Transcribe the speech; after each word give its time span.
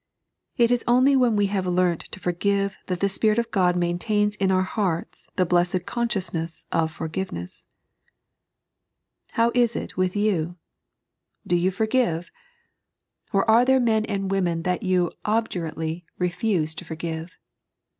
It 0.57 0.71
is 0.71 0.83
only 0.87 1.15
when 1.15 1.35
we 1.35 1.45
have 1.53 1.67
learnt 1.67 2.01
to 2.11 2.19
for 2.19 2.31
give 2.31 2.75
that 2.87 3.01
the 3.01 3.07
Spirit 3.07 3.37
of 3.37 3.49
Ood 3.55 3.75
maintains 3.75 4.35
in 4.37 4.49
our 4.49 4.63
hearts 4.63 5.27
the 5.35 5.45
blessed 5.45 5.85
consciousness 5.85 6.65
of 6.71 6.91
forgiveness. 6.91 7.65
How 9.33 9.51
is 9.53 9.75
it 9.75 9.97
with 9.97 10.13
yout 10.15 10.55
Do 11.45 11.55
yon 11.55 11.71
forgive 11.71 12.31
1 13.29 13.43
Or 13.43 13.47
are 13.51 13.63
there 13.63 13.79
3.n.iized 13.79 13.83
by 13.85 13.93
Google 13.93 13.93
Eight 13.93 13.93
the 13.93 13.93
Wrong. 13.93 13.93
133 13.93 13.93
men 13.93 14.05
and 14.05 14.31
women 14.31 14.61
that 14.63 14.81
you 14.81 15.11
obdvirately 15.23 16.05
refuse 16.17 16.73
to 16.73 16.83
forgive? 16.83 17.37